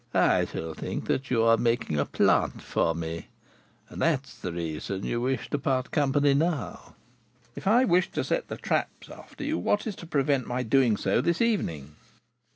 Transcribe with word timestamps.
"I 0.15 0.45
shall 0.45 0.73
think 0.73 1.05
that 1.05 1.29
you 1.29 1.43
are 1.43 1.57
making 1.57 1.99
'a 1.99 2.05
plant' 2.07 2.63
for 2.63 2.95
me, 2.95 3.27
and 3.87 4.01
that's 4.01 4.35
the 4.35 4.51
reason 4.51 5.05
you 5.05 5.21
wish 5.21 5.47
to 5.51 5.59
part 5.59 5.91
company 5.91 6.33
now." 6.33 6.95
"If 7.55 7.67
I 7.67 7.85
wished 7.85 8.13
to 8.15 8.23
set 8.23 8.47
the 8.47 8.57
'traps' 8.57 9.09
after 9.09 9.43
you, 9.43 9.59
what 9.59 9.85
is 9.85 9.95
to 9.97 10.07
prevent 10.07 10.47
my 10.47 10.63
doing 10.63 10.97
so 10.97 11.21
this 11.21 11.39
evening?" 11.39 11.97